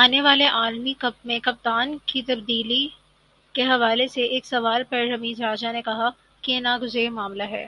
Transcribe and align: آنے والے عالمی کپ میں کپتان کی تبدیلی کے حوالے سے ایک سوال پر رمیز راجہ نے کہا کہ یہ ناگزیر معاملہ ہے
آنے 0.00 0.20
والے 0.22 0.44
عالمی 0.48 0.92
کپ 0.98 1.24
میں 1.26 1.38
کپتان 1.42 1.96
کی 2.06 2.22
تبدیلی 2.22 2.86
کے 3.54 3.62
حوالے 3.64 4.06
سے 4.08 4.22
ایک 4.26 4.46
سوال 4.46 4.82
پر 4.90 5.06
رمیز 5.12 5.40
راجہ 5.40 5.72
نے 5.72 5.82
کہا 5.82 6.10
کہ 6.42 6.52
یہ 6.52 6.60
ناگزیر 6.60 7.10
معاملہ 7.10 7.48
ہے 7.50 7.66